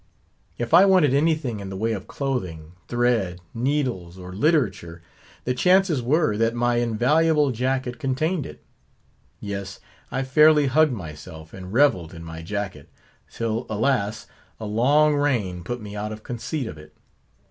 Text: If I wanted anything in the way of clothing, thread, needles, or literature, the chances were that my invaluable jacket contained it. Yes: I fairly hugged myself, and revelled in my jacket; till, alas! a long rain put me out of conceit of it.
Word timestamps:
If 0.57 0.73
I 0.73 0.83
wanted 0.83 1.13
anything 1.13 1.59
in 1.59 1.69
the 1.69 1.77
way 1.77 1.91
of 1.91 2.07
clothing, 2.07 2.71
thread, 2.87 3.39
needles, 3.53 4.17
or 4.17 4.33
literature, 4.33 5.03
the 5.43 5.53
chances 5.53 6.01
were 6.01 6.35
that 6.37 6.55
my 6.55 6.77
invaluable 6.77 7.51
jacket 7.51 7.99
contained 7.99 8.47
it. 8.47 8.63
Yes: 9.39 9.79
I 10.09 10.23
fairly 10.23 10.65
hugged 10.65 10.91
myself, 10.93 11.53
and 11.53 11.71
revelled 11.71 12.15
in 12.15 12.23
my 12.23 12.41
jacket; 12.41 12.89
till, 13.31 13.67
alas! 13.69 14.25
a 14.59 14.65
long 14.65 15.13
rain 15.13 15.63
put 15.63 15.79
me 15.81 15.95
out 15.95 16.11
of 16.11 16.23
conceit 16.23 16.65
of 16.65 16.79
it. 16.79 16.95